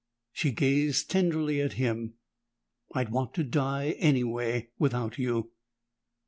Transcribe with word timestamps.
She 0.33 0.49
gazed 0.49 1.11
tenderly 1.11 1.61
at 1.61 1.73
him. 1.73 2.15
"I'd 2.95 3.09
want 3.11 3.35
to 3.35 3.43
die 3.43 3.91
anyway 3.99 4.69
without 4.79 5.19
you!" 5.19 5.51